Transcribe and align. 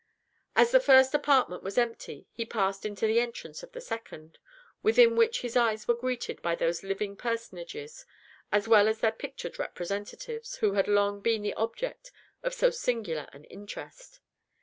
As 0.55 0.71
the 0.71 0.79
first 0.79 1.13
apartment 1.13 1.61
was 1.61 1.77
empty, 1.77 2.25
he 2.31 2.43
passed 2.43 2.81
to 2.81 2.89
the 2.95 3.19
entrance 3.19 3.61
of 3.61 3.71
the 3.71 3.79
second, 3.79 4.39
within 4.81 5.15
which 5.15 5.41
his 5.41 5.55
eyes 5.55 5.87
were 5.87 5.93
greeted 5.93 6.41
by 6.41 6.55
those 6.55 6.81
living 6.81 7.15
personages, 7.15 8.03
as 8.51 8.67
well 8.67 8.87
as 8.87 8.97
their 8.99 9.11
pictured 9.11 9.59
representatives, 9.59 10.55
who 10.55 10.73
had 10.73 10.87
long 10.87 11.19
been 11.21 11.43
the 11.43 11.53
object 11.53 12.11
of 12.41 12.55
so 12.55 12.71
singular 12.71 13.27
an 13.31 13.43
interest. 13.45 14.21